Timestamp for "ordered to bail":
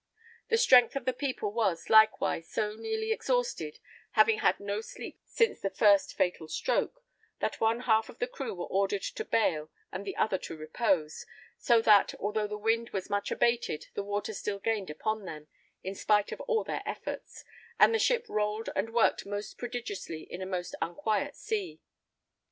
8.65-9.69